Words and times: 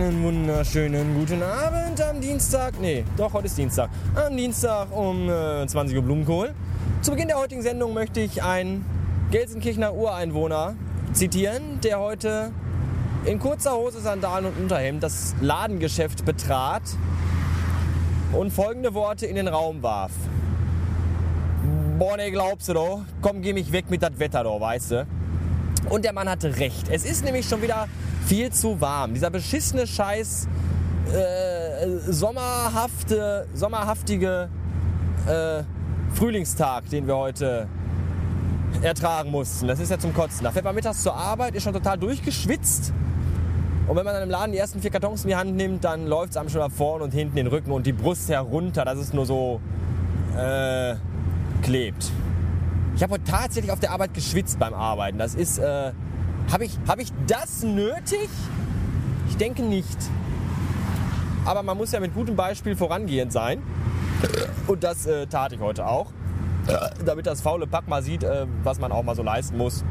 Einen 0.00 0.22
wunderschönen 0.22 1.14
guten 1.14 1.42
Abend 1.42 2.00
am 2.00 2.22
Dienstag. 2.22 2.80
Nee, 2.80 3.04
doch, 3.18 3.34
heute 3.34 3.48
ist 3.48 3.58
Dienstag. 3.58 3.90
Am 4.14 4.34
Dienstag 4.34 4.90
um 4.96 5.28
äh, 5.28 5.66
20 5.66 5.94
Uhr 5.94 6.02
Blumenkohl. 6.02 6.54
Zu 7.02 7.10
Beginn 7.10 7.28
der 7.28 7.36
heutigen 7.36 7.60
Sendung 7.60 7.92
möchte 7.92 8.20
ich 8.20 8.42
einen 8.42 8.86
Gelsenkirchener 9.30 9.92
Ureinwohner 9.92 10.74
zitieren, 11.12 11.82
der 11.82 11.98
heute 11.98 12.50
in 13.26 13.38
kurzer 13.38 13.76
Hose, 13.76 14.00
Sandalen 14.00 14.46
und 14.46 14.58
Unterhemd 14.58 15.02
das 15.02 15.34
Ladengeschäft 15.42 16.24
betrat 16.24 16.84
und 18.32 18.54
folgende 18.54 18.94
Worte 18.94 19.26
in 19.26 19.36
den 19.36 19.48
Raum 19.48 19.82
warf. 19.82 20.12
Boah, 21.98 22.16
ne, 22.16 22.30
glaubst 22.30 22.70
du 22.70 22.72
doch? 22.72 23.02
Komm, 23.20 23.42
geh 23.42 23.52
mich 23.52 23.70
weg 23.70 23.90
mit 23.90 24.02
das 24.02 24.18
Wetter 24.18 24.44
doch, 24.44 24.62
weißt 24.62 24.92
du? 24.92 25.06
Und 25.88 26.04
der 26.04 26.12
Mann 26.12 26.28
hatte 26.28 26.56
recht. 26.58 26.88
Es 26.90 27.04
ist 27.04 27.24
nämlich 27.24 27.48
schon 27.48 27.62
wieder 27.62 27.88
viel 28.26 28.50
zu 28.52 28.80
warm. 28.80 29.14
Dieser 29.14 29.30
beschissene 29.30 29.86
Scheiß 29.86 30.46
äh, 31.12 32.12
sommerhafte, 32.12 33.48
sommerhaftige 33.54 34.48
äh, 35.26 35.62
Frühlingstag, 36.14 36.88
den 36.90 37.06
wir 37.06 37.16
heute 37.16 37.66
ertragen 38.82 39.30
mussten. 39.30 39.66
Das 39.66 39.80
ist 39.80 39.90
ja 39.90 39.98
zum 39.98 40.14
Kotzen. 40.14 40.44
Da 40.44 40.52
fährt 40.52 40.64
man 40.64 40.74
mittags 40.74 41.02
zur 41.02 41.14
Arbeit, 41.14 41.54
ist 41.54 41.64
schon 41.64 41.72
total 41.72 41.98
durchgeschwitzt. 41.98 42.92
Und 43.88 43.96
wenn 43.96 44.04
man 44.04 44.14
dann 44.14 44.22
im 44.22 44.30
Laden 44.30 44.52
die 44.52 44.58
ersten 44.58 44.80
vier 44.80 44.90
Kartons 44.90 45.24
in 45.24 45.28
die 45.28 45.36
Hand 45.36 45.56
nimmt, 45.56 45.82
dann 45.82 46.06
läuft 46.06 46.30
es 46.30 46.36
einem 46.36 46.48
schon 46.48 46.60
nach 46.60 46.70
vorne 46.70 47.02
und 47.02 47.12
hinten 47.12 47.36
den 47.36 47.48
Rücken 47.48 47.72
und 47.72 47.86
die 47.86 47.92
Brust 47.92 48.28
herunter. 48.28 48.84
Das 48.84 48.98
ist 48.98 49.12
nur 49.12 49.26
so 49.26 49.60
äh, 50.36 50.94
klebt. 51.62 52.12
Ich 53.00 53.02
habe 53.02 53.14
heute 53.14 53.24
tatsächlich 53.24 53.72
auf 53.72 53.80
der 53.80 53.92
Arbeit 53.92 54.12
geschwitzt 54.12 54.58
beim 54.58 54.74
Arbeiten. 54.74 55.16
Das 55.16 55.34
ist, 55.34 55.56
äh, 55.56 55.92
habe 56.52 56.66
ich, 56.66 56.78
hab 56.86 57.00
ich 57.00 57.10
das 57.26 57.62
nötig? 57.62 58.28
Ich 59.26 59.38
denke 59.38 59.62
nicht. 59.62 59.96
Aber 61.46 61.62
man 61.62 61.78
muss 61.78 61.92
ja 61.92 62.00
mit 62.00 62.12
gutem 62.12 62.36
Beispiel 62.36 62.76
vorangehend 62.76 63.32
sein. 63.32 63.62
Und 64.66 64.84
das 64.84 65.06
äh, 65.06 65.26
tat 65.28 65.54
ich 65.54 65.60
heute 65.60 65.86
auch. 65.86 66.08
Damit 67.02 67.26
das 67.26 67.40
faule 67.40 67.66
Pack 67.66 67.88
mal 67.88 68.02
sieht, 68.02 68.22
äh, 68.22 68.44
was 68.64 68.78
man 68.78 68.92
auch 68.92 69.02
mal 69.02 69.16
so 69.16 69.22
leisten 69.22 69.56
muss. 69.56 69.82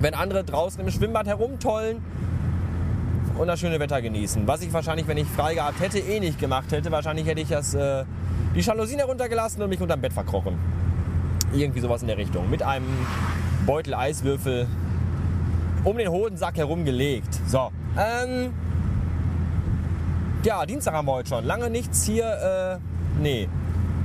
Wenn 0.00 0.14
andere 0.14 0.42
draußen 0.42 0.80
im 0.80 0.90
Schwimmbad 0.90 1.26
herumtollen 1.26 2.02
und 3.36 3.46
das 3.46 3.60
schöne 3.60 3.78
Wetter 3.78 4.00
genießen. 4.00 4.48
Was 4.48 4.62
ich 4.62 4.72
wahrscheinlich, 4.72 5.06
wenn 5.06 5.18
ich 5.18 5.28
frei 5.28 5.52
gehabt 5.52 5.80
hätte, 5.80 5.98
eh 5.98 6.18
nicht 6.18 6.38
gemacht 6.38 6.72
hätte. 6.72 6.90
Wahrscheinlich 6.90 7.26
hätte 7.26 7.42
ich 7.42 7.48
das, 7.48 7.74
äh, 7.74 8.06
die 8.54 8.60
Jalousien 8.60 9.00
heruntergelassen 9.00 9.60
und 9.60 9.68
mich 9.68 9.82
unterm 9.82 10.00
Bett 10.00 10.14
verkrochen. 10.14 10.77
Irgendwie 11.52 11.80
sowas 11.80 12.02
in 12.02 12.08
der 12.08 12.18
Richtung. 12.18 12.50
Mit 12.50 12.62
einem 12.62 12.86
Beutel 13.66 13.94
Eiswürfel 13.94 14.66
um 15.84 15.96
den 15.96 16.08
Hodensack 16.08 16.56
herum 16.56 16.84
gelegt. 16.84 17.38
So. 17.46 17.70
Ähm, 17.96 18.52
ja, 20.44 20.64
Dienstag 20.66 20.94
haben 20.94 21.06
wir 21.06 21.12
heute 21.12 21.28
schon. 21.28 21.44
Lange 21.44 21.70
nichts 21.70 22.04
hier. 22.04 22.78
Äh, 22.78 23.22
nee. 23.22 23.48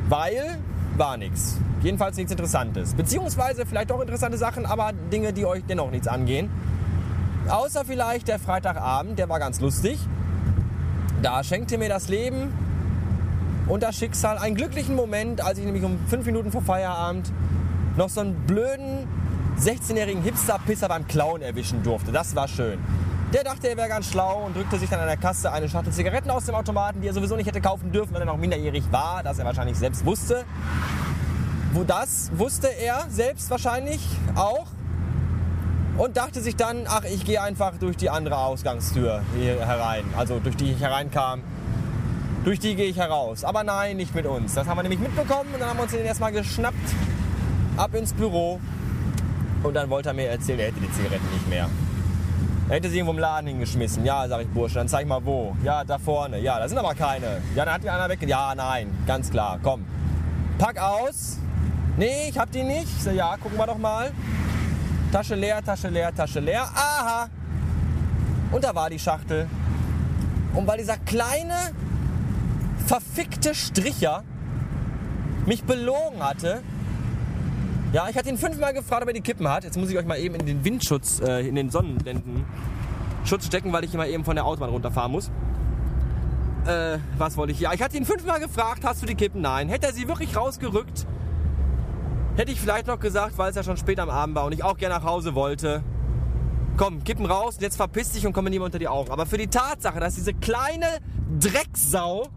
Weil 0.10 0.60
war 0.98 1.18
nichts. 1.18 1.58
Jedenfalls 1.82 2.18
nichts 2.18 2.32
Interessantes. 2.32 2.94
Beziehungsweise 2.94 3.66
vielleicht 3.66 3.92
auch 3.92 4.00
interessante 4.00 4.38
Sachen, 4.38 4.66
aber 4.66 4.92
Dinge, 5.12 5.34
die 5.34 5.46
euch 5.46 5.64
dennoch 5.68 5.92
nichts 5.92 6.08
angehen. 6.08 6.50
Außer 7.50 7.84
vielleicht 7.84 8.28
der 8.28 8.40
Freitagabend, 8.40 9.20
der 9.20 9.28
war 9.28 9.40
ganz 9.40 9.60
lustig. 9.60 10.00
Da 11.22 11.44
schenkte 11.44 11.78
mir 11.78 11.90
das 11.90 12.08
Leben 12.08 12.54
und 13.68 13.84
das 13.84 13.96
Schicksal 13.96 14.38
einen 14.38 14.56
glücklichen 14.56 14.96
Moment, 14.96 15.42
als 15.42 15.58
ich 15.58 15.66
nämlich 15.66 15.84
um 15.84 15.98
fünf 16.08 16.26
Minuten 16.26 16.52
vor 16.52 16.62
Feierabend 16.62 17.32
noch 17.96 18.10
so 18.10 18.22
einen 18.22 18.36
blöden 18.46 19.08
16-jährigen 19.60 20.24
Hipster-Pisser 20.24 20.88
beim 20.88 21.08
Klauen 21.08 21.42
erwischen 21.42 21.84
durfte. 21.84 22.12
Das 22.12 22.36
war 22.36 22.48
schön. 22.48 22.80
Der 23.34 23.44
dachte, 23.44 23.68
er 23.68 23.78
wäre 23.78 23.88
ganz 23.88 24.12
schlau 24.12 24.44
und 24.46 24.56
drückte 24.56 24.78
sich 24.78 24.90
dann 24.90 25.00
an 25.00 25.08
der 25.08 25.18
Kasse 25.18 25.52
eine 25.52 25.68
Schachtel 25.68 25.92
Zigaretten 25.92 26.30
aus 26.30 26.46
dem 26.46 26.56
Automaten, 26.56 27.02
die 27.02 27.08
er 27.08 27.14
sowieso 27.14 27.36
nicht 27.36 27.48
hätte 27.48 27.62
kaufen 27.62 27.92
dürfen, 27.92 28.14
weil 28.14 28.22
er 28.22 28.26
noch 28.26 28.38
minderjährig 28.38 28.84
war, 28.92 29.24
das 29.24 29.40
er 29.40 29.46
wahrscheinlich 29.46 29.78
selbst 29.78 30.06
wusste. 30.06 30.44
Wo 31.72 31.84
das 31.84 32.32
wusste 32.36 32.68
er 32.68 33.06
selbst 33.10 33.50
wahrscheinlich 33.50 34.08
auch 34.36 34.68
und 35.98 36.18
dachte 36.18 36.42
sich 36.42 36.56
dann, 36.56 36.84
ach, 36.88 37.04
ich 37.06 37.26
gehe 37.26 37.42
einfach 37.42 37.78
durch 37.80 37.98
die 37.98 38.10
andere 38.10 38.38
Ausgangstür 38.38 39.22
hier 39.36 39.66
herein, 39.66 40.04
also 40.18 40.40
durch 40.40 40.56
die 40.56 40.72
ich 40.72 40.80
hereinkam. 40.80 41.42
Durch 42.44 42.60
die 42.60 42.76
gehe 42.76 42.88
ich 42.88 42.98
heraus. 42.98 43.44
Aber 43.44 43.64
nein, 43.64 43.98
nicht 43.98 44.14
mit 44.14 44.26
uns. 44.26 44.54
Das 44.54 44.68
haben 44.68 44.78
wir 44.78 44.84
nämlich 44.84 45.00
mitbekommen 45.00 45.50
und 45.54 45.60
dann 45.60 45.70
haben 45.70 45.78
wir 45.78 45.84
uns 45.84 45.92
den 45.92 46.06
erstmal 46.06 46.32
geschnappt, 46.32 46.76
ab 47.78 47.96
ins 47.96 48.14
Büro. 48.14 48.60
Und 49.64 49.74
dann 49.76 49.90
wollte 49.90 50.10
er 50.10 50.14
mir 50.14 50.28
erzählen, 50.28 50.60
er 50.60 50.68
hätte 50.68 50.82
die 50.82 50.92
Zigaretten 50.92 51.30
nicht 51.32 51.48
mehr. 51.48 51.70
Er 52.70 52.76
hätte 52.76 52.90
sie 52.90 52.98
irgendwo 52.98 53.14
im 53.14 53.20
Laden 53.20 53.48
hingeschmissen. 53.48 54.06
Ja, 54.06 54.28
sag 54.28 54.42
ich, 54.42 54.48
Bursche, 54.48 54.76
dann 54.76 54.90
zeig 54.90 55.08
mal 55.08 55.24
wo. 55.24 55.56
Ja, 55.64 55.84
da 55.84 55.98
vorne. 55.98 56.40
Ja, 56.40 56.60
da 56.60 56.68
sind 56.68 56.78
aber 56.78 56.96
keine. 56.96 57.42
Ja, 57.56 57.66
dann 57.66 57.76
hat 57.76 57.84
die 57.84 57.90
einer 57.90 58.10
weg. 58.10 58.20
Ja, 58.26 58.54
nein, 58.56 58.90
ganz 59.08 59.30
klar. 59.30 59.60
Komm. 59.64 59.86
Pack 60.58 60.80
aus. 60.82 61.38
Nee, 61.98 62.30
ich 62.30 62.38
hab 62.38 62.52
die 62.52 62.64
nicht. 62.64 62.88
Ich 62.98 63.04
sag, 63.04 63.16
ja, 63.16 63.38
gucken 63.38 63.58
wir 63.58 63.68
doch 63.68 63.78
mal. 63.78 64.12
Tasche 65.12 65.36
leer, 65.36 65.64
Tasche 65.64 65.90
leer, 65.90 66.14
Tasche 66.14 66.40
leer. 66.40 66.64
Aha. 66.64 67.30
Und 68.52 68.64
da 68.64 68.74
war 68.74 68.90
die 68.90 69.00
Schachtel. 69.00 69.48
Und 70.54 70.68
weil 70.68 70.78
dieser 70.78 70.98
kleine, 70.98 71.72
verfickte 72.86 73.56
Stricher 73.56 74.24
mich 75.46 75.64
belogen 75.64 76.24
hatte, 76.24 76.62
ja, 77.94 78.10
ich 78.10 78.18
hatte 78.18 78.30
ihn 78.30 78.40
fünfmal 78.40 78.74
gefragt, 78.74 79.04
ob 79.04 79.10
er 79.10 79.14
die 79.14 79.22
Kippen 79.22 79.48
hat. 79.48 79.64
Jetzt 79.64 79.78
muss 79.78 79.88
ich 79.90 79.98
euch 79.98 80.06
mal 80.06 80.18
eben 80.18 80.34
in 80.34 80.48
den 80.48 80.66
Windschutz, 80.66 81.20
äh, 81.20 81.48
in 81.48 81.54
den 81.54 81.70
Sonnenblendenschutz 81.70 83.46
stecken, 83.46 83.72
weil 83.72 83.84
ich 83.84 83.94
immer 83.94 84.08
eben 84.08 84.26
von 84.26 84.36
der 84.36 84.46
Autobahn 84.46 84.72
runterfahren 84.72 85.12
muss. 85.12 85.30
Äh, 86.66 86.98
was 87.20 87.38
wollte 87.38 87.52
ich? 87.52 87.60
Ja, 87.60 87.72
ich 87.72 87.84
hatte 87.84 87.96
ihn 87.96 88.06
fünfmal 88.06 88.40
gefragt, 88.40 88.84
hast 88.84 89.04
du 89.04 89.06
die 89.06 89.14
Kippen? 89.14 89.42
Nein. 89.42 89.70
Hätte 89.70 89.86
er 89.86 89.94
sie 89.94 90.08
wirklich 90.08 90.36
rausgerückt, 90.36 91.06
hätte 92.36 92.52
ich 92.52 92.60
vielleicht 92.60 92.88
noch 92.88 93.00
gesagt, 93.00 93.38
weil 93.38 93.52
es 93.52 93.56
ja 93.56 93.62
schon 93.62 93.78
spät 93.78 94.00
am 94.00 94.10
Abend 94.10 94.36
war 94.36 94.46
und 94.46 94.54
ich 94.54 94.64
auch 94.64 94.78
gerne 94.78 94.96
nach 94.96 95.04
Hause 95.04 95.36
wollte. 95.36 95.84
Komm, 96.78 97.04
Kippen 97.04 97.28
raus, 97.28 97.58
jetzt 97.60 97.76
verpiss 97.76 98.14
dich 98.14 98.26
und 98.26 98.34
komm 98.34 98.46
mir 98.46 98.50
nicht 98.50 98.58
mehr 98.58 98.66
unter 98.66 98.80
die 98.80 98.88
Augen. 98.88 99.12
Aber 99.12 99.28
für 99.28 99.38
die 99.38 99.48
Tatsache, 99.48 100.00
dass 100.00 100.16
diese 100.16 100.34
kleine 100.34 100.88
Drecksau 101.40 102.30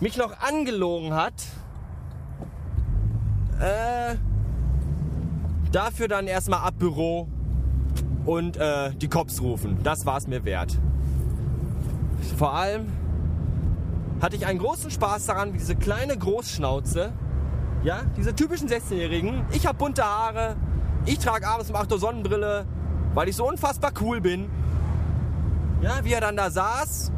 mich 0.00 0.16
noch 0.16 0.38
angelogen 0.40 1.14
hat, 1.14 1.34
äh, 3.60 4.16
dafür 5.72 6.08
dann 6.08 6.26
erstmal 6.26 6.60
ab 6.60 6.74
Büro 6.78 7.28
und 8.26 8.56
äh, 8.56 8.92
die 8.94 9.08
Cops 9.08 9.40
rufen. 9.40 9.78
Das 9.82 10.04
war 10.04 10.18
es 10.18 10.26
mir 10.26 10.44
wert. 10.44 10.76
Vor 12.36 12.52
allem 12.52 12.92
hatte 14.20 14.36
ich 14.36 14.46
einen 14.46 14.58
großen 14.58 14.90
Spaß 14.90 15.26
daran, 15.26 15.54
wie 15.54 15.58
diese 15.58 15.76
kleine 15.76 16.16
Großschnauze, 16.16 17.12
ja, 17.84 18.00
diese 18.16 18.34
typischen 18.34 18.68
16-Jährigen. 18.68 19.44
Ich 19.52 19.66
habe 19.66 19.78
bunte 19.78 20.04
Haare, 20.04 20.56
ich 21.04 21.18
trage 21.18 21.46
abends 21.46 21.70
um 21.70 21.76
8 21.76 21.92
Uhr 21.92 21.98
Sonnenbrille, 21.98 22.66
weil 23.14 23.28
ich 23.28 23.36
so 23.36 23.48
unfassbar 23.48 23.92
cool 24.00 24.20
bin. 24.20 24.50
Ja, 25.82 26.02
wie 26.02 26.12
er 26.12 26.20
dann 26.20 26.36
da 26.36 26.50
saß. 26.50 27.12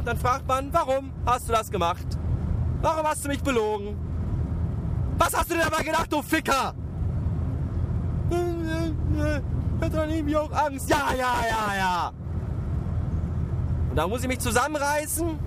Und 0.00 0.06
dann 0.06 0.16
fragt 0.16 0.48
man, 0.48 0.72
warum 0.72 1.12
hast 1.26 1.46
du 1.46 1.52
das 1.52 1.70
gemacht? 1.70 2.06
Warum 2.80 3.06
hast 3.06 3.22
du 3.22 3.28
mich 3.28 3.42
belogen? 3.42 3.98
Was 5.18 5.36
hast 5.36 5.50
du 5.50 5.54
denn 5.56 5.62
dabei 5.62 5.82
gedacht, 5.82 6.10
du 6.10 6.22
Ficker? 6.22 6.74
Hat 9.82 9.94
dann 9.94 10.08
irgendwie 10.08 10.36
auch 10.38 10.50
Angst. 10.52 10.88
Ja, 10.88 11.10
ja, 11.12 11.34
ja, 11.46 11.76
ja. 11.76 12.12
Und 13.90 13.96
da 13.96 14.08
muss 14.08 14.22
ich 14.22 14.28
mich 14.28 14.38
zusammenreißen, 14.38 15.38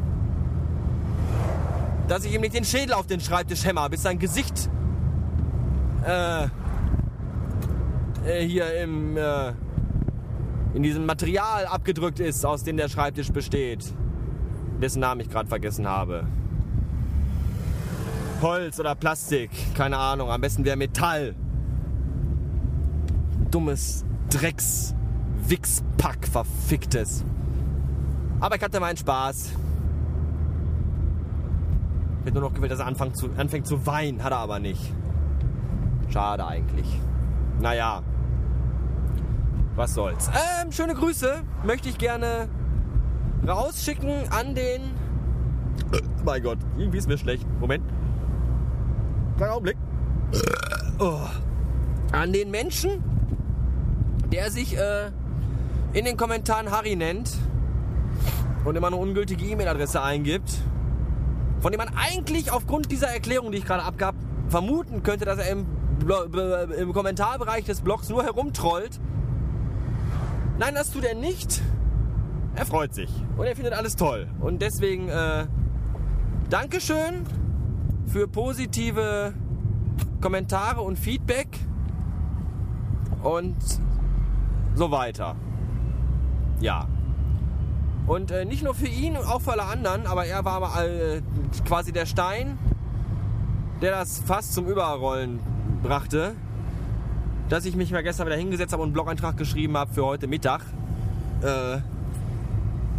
dass 2.08 2.24
ich 2.24 2.36
ihm 2.36 2.42
nicht 2.42 2.54
den 2.54 2.64
Schädel 2.64 2.94
auf 2.94 3.08
den 3.08 3.22
Schreibtisch 3.22 3.66
hämmer, 3.66 3.90
bis 3.90 4.04
sein 4.04 4.20
Gesicht 4.20 4.70
äh, 6.06 6.44
äh, 8.24 8.46
hier 8.46 8.84
im 8.84 9.18
äh, 9.18 9.54
in 10.76 10.84
diesem 10.84 11.08
Material 11.08 11.66
abgedrückt 11.66 12.20
ist, 12.20 12.46
aus 12.46 12.64
dem 12.64 12.78
der 12.78 12.90
Schreibtisch 12.90 13.32
besteht, 13.32 13.96
dessen 14.84 15.00
Namen 15.00 15.22
ich 15.22 15.30
gerade 15.30 15.48
vergessen 15.48 15.88
habe. 15.88 16.26
Holz 18.42 18.80
oder 18.80 18.96
Plastik, 18.96 19.50
keine 19.76 19.98
Ahnung, 19.98 20.30
am 20.30 20.42
besten 20.42 20.66
wäre 20.66 20.76
Metall. 20.76 21.36
Dummes 23.50 24.04
Drecks 24.30 24.94
Wichspack, 25.48 26.28
verficktes. 26.28 27.24
Aber 28.40 28.56
ich 28.56 28.62
hatte 28.62 28.80
meinen 28.80 28.98
Spaß. 28.98 29.54
Ich 32.20 32.26
hätte 32.26 32.40
nur 32.40 32.50
noch 32.50 32.54
gewählt, 32.54 32.72
dass 32.72 32.80
er 32.80 32.88
anfängt 32.88 33.16
zu, 33.16 33.30
anfängt 33.38 33.68
zu 33.68 33.86
weinen, 33.86 34.24
hat 34.24 34.32
er 34.32 34.40
aber 34.40 34.60
nicht. 34.60 34.94
Schade 36.10 36.46
eigentlich. 36.46 36.88
Naja. 37.60 38.02
Was 39.76 39.94
soll's. 39.94 40.30
Ähm, 40.62 40.72
schöne 40.72 40.94
Grüße 40.94 41.42
möchte 41.64 41.90
ich 41.90 41.98
gerne 41.98 42.48
rausschicken 43.48 44.32
an 44.32 44.56
den. 44.56 44.82
mein 46.26 46.44
Gott, 46.44 46.60
irgendwie 46.78 46.98
ist 46.98 47.08
mir 47.08 47.18
schlecht. 47.18 47.46
Moment. 47.60 47.84
Kleiner 49.38 49.54
Augenblick. 49.54 49.78
Oh. 51.00 51.20
An 52.12 52.32
den 52.32 52.52
Menschen, 52.52 53.04
der 54.32 54.52
sich 54.52 54.78
äh, 54.78 55.12
in 55.94 56.06
den 56.06 56.18
Kommentaren 56.18 56.72
Harry 56.72 56.96
nennt 56.96 57.32
und 58.66 58.76
immer 58.76 58.88
eine 58.88 58.96
ungültige 58.96 59.46
E-Mail-Adresse 59.46 60.02
eingibt, 60.02 60.52
von 61.60 61.72
dem 61.72 61.80
man 61.80 61.90
eigentlich 61.96 62.52
aufgrund 62.52 62.92
dieser 62.92 63.08
Erklärung, 63.08 63.52
die 63.52 63.60
ich 63.60 63.66
gerade 63.66 63.84
abgab, 63.84 64.16
vermuten 64.50 65.02
könnte, 65.04 65.26
dass 65.26 65.40
er 65.40 65.50
im, 65.50 65.66
im 66.78 66.94
Kommentarbereich 66.94 67.66
des 67.66 67.82
Blogs 67.82 68.10
nur 68.10 68.24
herumtrollt. 68.24 69.00
Nein, 70.60 70.76
das 70.76 70.92
tut 70.92 71.06
er 71.06 71.16
nicht. 71.16 71.62
Er 72.56 72.66
freut 72.66 72.94
sich 72.94 73.10
und 73.38 73.46
er 73.46 73.56
findet 73.56 73.74
alles 73.74 73.96
toll. 73.96 74.28
Und 74.40 74.62
deswegen 74.62 75.10
äh, 75.10 75.48
Dankeschön 76.50 77.26
für 78.06 78.28
positive 78.28 79.34
Kommentare 80.22 80.82
und 80.82 81.00
Feedback 81.00 81.48
und 83.24 83.56
so 84.76 84.92
weiter. 84.92 85.36
Ja. 86.60 86.88
Und 88.06 88.32
äh, 88.32 88.46
nicht 88.46 88.64
nur 88.64 88.76
für 88.76 88.88
ihn, 88.88 89.18
auch 89.18 89.42
für 89.42 89.54
alle 89.54 89.64
anderen, 89.64 90.06
aber 90.06 90.26
er 90.26 90.46
war 90.46 90.84
äh, 90.86 91.22
quasi 91.66 91.92
der 91.92 92.06
Stein, 92.06 92.58
der 93.82 93.92
das 93.92 94.20
fast 94.20 94.54
zum 94.54 94.68
Überrollen 94.68 95.40
brachte, 95.82 96.36
dass 97.50 97.66
ich 97.66 97.76
mich 97.76 97.92
mal 97.92 98.04
gestern 98.04 98.28
wieder 98.28 98.36
hingesetzt 98.36 98.74
habe 98.74 98.84
und 98.84 98.90
einen 98.90 98.94
Blog-Eintrag 98.94 99.38
geschrieben 99.38 99.78
habe 99.78 99.94
für 99.94 100.06
heute 100.06 100.28
Mittag. 100.28 100.62
Äh, 101.42 101.78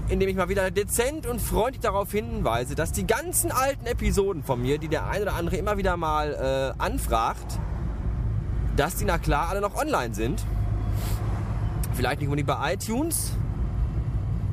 in 0.09 0.21
dem 0.21 0.29
ich 0.29 0.37
mal 0.37 0.49
wieder 0.49 0.71
dezent 0.71 1.27
und 1.27 1.41
freundlich 1.41 1.81
darauf 1.81 2.13
hinweise, 2.13 2.75
dass 2.75 2.93
die 2.93 3.07
ganzen 3.07 3.51
alten 3.51 3.87
Episoden 3.87 4.43
von 4.43 4.61
mir, 4.61 4.77
die 4.79 4.89
der 4.89 5.07
eine 5.07 5.23
oder 5.23 5.35
andere 5.35 5.57
immer 5.57 5.79
wieder 5.79 5.97
mal 5.97 6.35
äh, 6.35 6.75
anfragt, 6.83 7.59
dass 8.77 8.97
die 8.97 9.07
na 9.07 9.17
klar 9.19 9.49
alle 9.49 9.61
noch 9.61 9.77
online 9.77 10.15
sind. 10.15 10.45
Vielleicht 11.95 12.21
nicht 12.21 12.29
unbedingt 12.29 12.49
bei 12.49 12.75
iTunes, 12.75 13.33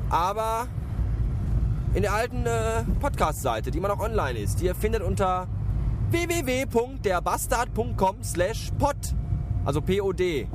aber 0.08 0.68
in 1.94 2.02
der 2.02 2.14
alten 2.14 2.46
äh, 2.46 2.84
Podcast-Seite, 3.00 3.70
die 3.70 3.78
immer 3.78 3.88
noch 3.88 4.00
online 4.00 4.38
ist, 4.38 4.60
die 4.60 4.66
ihr 4.66 4.74
findet 4.74 5.02
unter 5.02 5.48
www.derbastard.com 6.10 8.22
slash 8.22 8.70
pod, 8.78 8.96
also 9.64 9.80
P-O-D. 9.82 10.48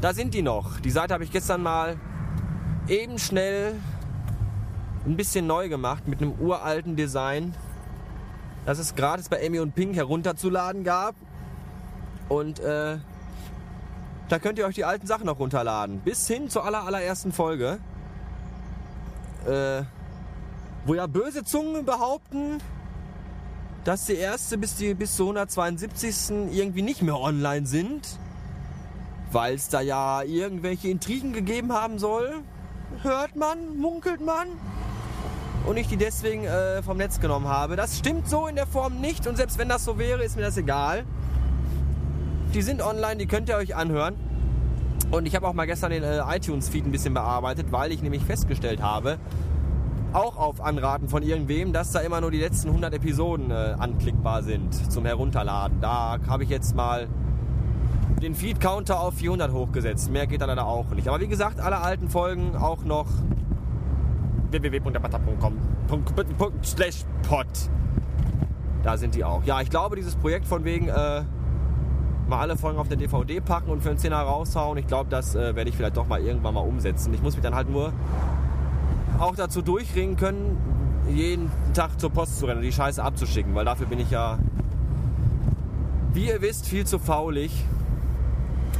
Da 0.00 0.14
sind 0.14 0.32
die 0.34 0.42
noch. 0.42 0.80
Die 0.80 0.90
Seite 0.90 1.14
habe 1.14 1.22
ich 1.24 1.30
gestern 1.30 1.62
mal 1.62 1.96
eben 2.90 3.18
schnell 3.18 3.76
ein 5.06 5.16
bisschen 5.16 5.46
neu 5.46 5.68
gemacht 5.68 6.08
mit 6.08 6.20
einem 6.20 6.32
uralten 6.32 6.96
Design, 6.96 7.54
das 8.66 8.78
es 8.78 8.94
gratis 8.94 9.28
bei 9.28 9.44
Amy 9.44 9.60
und 9.60 9.74
Pink 9.74 9.94
herunterzuladen 9.94 10.84
gab. 10.84 11.14
Und 12.28 12.60
äh, 12.60 12.98
da 14.28 14.38
könnt 14.38 14.58
ihr 14.58 14.66
euch 14.66 14.74
die 14.74 14.84
alten 14.84 15.06
Sachen 15.06 15.26
noch 15.26 15.38
runterladen. 15.38 16.00
Bis 16.00 16.26
hin 16.26 16.50
zur 16.50 16.64
aller, 16.64 16.84
allerersten 16.84 17.32
Folge. 17.32 17.78
Äh, 19.46 19.82
wo 20.84 20.94
ja 20.94 21.06
böse 21.06 21.44
Zungen 21.44 21.84
behaupten, 21.84 22.58
dass 23.84 24.04
die 24.04 24.14
erste 24.14 24.58
bis, 24.58 24.76
die, 24.76 24.94
bis 24.94 25.16
zur 25.16 25.26
172. 25.26 26.30
irgendwie 26.52 26.82
nicht 26.82 27.02
mehr 27.02 27.18
online 27.18 27.66
sind. 27.66 28.18
Weil 29.32 29.54
es 29.54 29.68
da 29.68 29.80
ja 29.80 30.22
irgendwelche 30.22 30.88
Intrigen 30.88 31.32
gegeben 31.32 31.72
haben 31.72 31.98
soll. 31.98 32.42
Hört 33.02 33.36
man, 33.36 33.78
munkelt 33.78 34.20
man. 34.20 34.48
Und 35.66 35.76
ich 35.76 35.88
die 35.88 35.96
deswegen 35.96 36.44
äh, 36.44 36.82
vom 36.82 36.96
Netz 36.96 37.20
genommen 37.20 37.48
habe. 37.48 37.76
Das 37.76 37.98
stimmt 37.98 38.28
so 38.28 38.46
in 38.46 38.56
der 38.56 38.66
Form 38.66 39.00
nicht. 39.00 39.26
Und 39.26 39.36
selbst 39.36 39.58
wenn 39.58 39.68
das 39.68 39.84
so 39.84 39.98
wäre, 39.98 40.22
ist 40.22 40.36
mir 40.36 40.42
das 40.42 40.56
egal. 40.56 41.04
Die 42.54 42.62
sind 42.62 42.82
online, 42.82 43.16
die 43.16 43.26
könnt 43.26 43.48
ihr 43.48 43.56
euch 43.56 43.76
anhören. 43.76 44.16
Und 45.10 45.26
ich 45.26 45.34
habe 45.34 45.46
auch 45.46 45.54
mal 45.54 45.66
gestern 45.66 45.90
den 45.90 46.02
äh, 46.02 46.20
iTunes-Feed 46.28 46.86
ein 46.86 46.92
bisschen 46.92 47.14
bearbeitet, 47.14 47.72
weil 47.72 47.92
ich 47.92 48.02
nämlich 48.02 48.24
festgestellt 48.24 48.80
habe, 48.80 49.18
auch 50.12 50.36
auf 50.36 50.60
Anraten 50.60 51.08
von 51.08 51.22
irgendwem, 51.22 51.72
dass 51.72 51.92
da 51.92 52.00
immer 52.00 52.20
nur 52.20 52.30
die 52.30 52.40
letzten 52.40 52.68
100 52.68 52.94
Episoden 52.94 53.50
äh, 53.50 53.74
anklickbar 53.78 54.42
sind 54.42 54.92
zum 54.92 55.04
Herunterladen. 55.04 55.80
Da 55.80 56.18
habe 56.26 56.44
ich 56.44 56.50
jetzt 56.50 56.74
mal 56.74 57.08
den 58.22 58.34
Feed-Counter 58.34 59.00
auf 59.00 59.14
400 59.14 59.52
hochgesetzt. 59.52 60.10
Mehr 60.10 60.26
geht 60.26 60.40
da 60.40 60.46
leider 60.46 60.66
auch 60.66 60.90
nicht. 60.90 61.08
Aber 61.08 61.20
wie 61.20 61.28
gesagt, 61.28 61.60
alle 61.60 61.78
alten 61.78 62.08
Folgen 62.08 62.56
auch 62.56 62.84
noch 62.84 63.06
www.derbata.com 64.50 65.56
slash 66.62 67.04
pod. 67.28 67.46
Da 68.82 68.96
sind 68.96 69.14
die 69.14 69.24
auch. 69.24 69.44
Ja, 69.44 69.60
ich 69.60 69.70
glaube, 69.70 69.96
dieses 69.96 70.16
Projekt 70.16 70.46
von 70.46 70.64
wegen 70.64 70.88
äh, 70.88 71.22
mal 72.28 72.40
alle 72.40 72.56
Folgen 72.56 72.78
auf 72.78 72.88
der 72.88 72.96
DVD 72.96 73.40
packen 73.40 73.70
und 73.70 73.82
für 73.82 73.90
einen 73.90 73.98
Zehner 73.98 74.20
raushauen. 74.20 74.78
Ich 74.78 74.86
glaube, 74.86 75.10
das 75.10 75.34
äh, 75.34 75.54
werde 75.54 75.68
ich 75.68 75.76
vielleicht 75.76 75.96
doch 75.96 76.06
mal 76.06 76.20
irgendwann 76.20 76.54
mal 76.54 76.60
umsetzen. 76.60 77.12
Ich 77.12 77.22
muss 77.22 77.34
mich 77.34 77.42
dann 77.42 77.54
halt 77.54 77.68
nur 77.68 77.92
auch 79.18 79.34
dazu 79.36 79.60
durchringen 79.60 80.16
können, 80.16 80.56
jeden 81.10 81.50
Tag 81.74 82.00
zur 82.00 82.10
Post 82.10 82.38
zu 82.38 82.46
rennen 82.46 82.58
und 82.58 82.64
die 82.64 82.72
Scheiße 82.72 83.02
abzuschicken, 83.02 83.54
weil 83.54 83.64
dafür 83.64 83.86
bin 83.86 83.98
ich 83.98 84.10
ja, 84.10 84.38
wie 86.14 86.28
ihr 86.28 86.40
wisst, 86.40 86.66
viel 86.66 86.86
zu 86.86 86.98
faulig. 86.98 87.64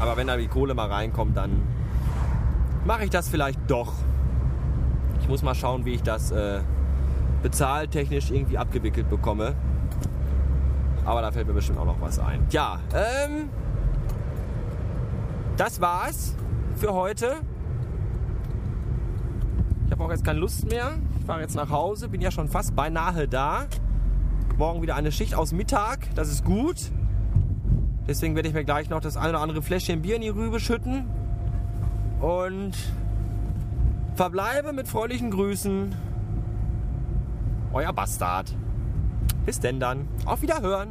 Aber 0.00 0.17
wenn 0.17 0.26
da 0.26 0.37
die 0.37 0.49
Kohle 0.49 0.75
mal 0.75 0.88
reinkommt, 0.88 1.37
dann 1.37 1.62
mache 2.87 3.05
ich 3.05 3.11
das 3.11 3.29
vielleicht 3.29 3.61
doch. 3.70 3.93
Ich 5.20 5.29
muss 5.29 5.43
mal 5.43 5.55
schauen, 5.55 5.85
wie 5.85 5.93
ich 5.93 6.02
das 6.02 6.31
äh, 6.31 6.61
bezahltechnisch 7.43 8.31
irgendwie 8.31 8.56
abgewickelt 8.56 9.11
bekomme. 9.11 9.55
Aber 11.05 11.20
da 11.20 11.31
fällt 11.31 11.47
mir 11.47 11.52
bestimmt 11.52 11.79
auch 11.79 11.85
noch 11.85 12.00
was 12.00 12.19
ein. 12.19 12.47
Ja, 12.50 12.81
ähm, 12.94 13.50
das 15.56 15.81
war's 15.81 16.35
für 16.76 16.94
heute. 16.94 17.37
Ich 19.87 19.93
habe 19.93 20.05
auch 20.05 20.11
jetzt 20.11 20.25
keine 20.25 20.38
Lust 20.38 20.70
mehr. 20.70 20.93
Ich 21.19 21.26
fahre 21.26 21.43
jetzt 21.43 21.56
nach 21.56 21.69
Hause, 21.69 22.08
bin 22.08 22.23
ja 22.23 22.31
schon 22.31 22.49
fast 22.49 22.75
beinahe 22.75 23.29
da. 23.29 23.67
Morgen 24.56 24.81
wieder 24.82 24.94
eine 24.94 25.12
Schicht 25.12 25.35
aus 25.35 25.53
Mittag, 25.53 26.08
das 26.14 26.31
ist 26.31 26.44
gut. 26.44 26.91
Deswegen 28.10 28.34
werde 28.34 28.48
ich 28.48 28.54
mir 28.54 28.64
gleich 28.64 28.90
noch 28.90 29.00
das 29.00 29.16
eine 29.16 29.28
oder 29.28 29.40
andere 29.40 29.62
Fläschchen 29.62 30.02
Bier 30.02 30.16
in 30.16 30.22
die 30.22 30.30
Rübe 30.30 30.58
schütten. 30.58 31.04
Und 32.20 32.72
verbleibe 34.16 34.72
mit 34.72 34.88
freundlichen 34.88 35.31
Grüßen. 35.31 35.94
Euer 37.72 37.93
Bastard. 37.93 38.52
Bis 39.46 39.60
denn 39.60 39.79
dann. 39.79 40.08
Auf 40.24 40.43
Wiederhören. 40.43 40.88